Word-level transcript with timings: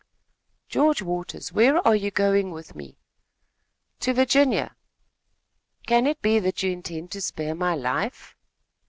"George 0.67 1.03
Waters, 1.03 1.53
where 1.53 1.77
are 1.87 1.95
you 1.95 2.09
going 2.09 2.49
with 2.49 2.73
me?" 2.75 2.97
"To 3.99 4.15
Virginia." 4.15 4.75
"Can 5.85 6.07
it 6.07 6.23
be 6.23 6.39
that 6.39 6.63
you 6.63 6.71
intend 6.71 7.11
to 7.11 7.21
spare 7.21 7.53
my 7.53 7.75
life?" 7.75 8.35